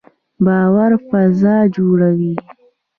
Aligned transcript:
باور 0.45 0.91
فضا 1.09 1.55
جوړوي 1.75 2.33